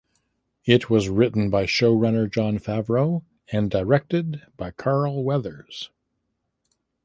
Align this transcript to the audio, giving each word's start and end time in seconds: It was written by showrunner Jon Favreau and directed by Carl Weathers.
It 0.65 0.89
was 0.89 1.09
written 1.09 1.51
by 1.51 1.67
showrunner 1.67 2.27
Jon 2.27 2.57
Favreau 2.57 3.21
and 3.51 3.69
directed 3.69 4.41
by 4.57 4.71
Carl 4.71 5.23
Weathers. 5.23 5.91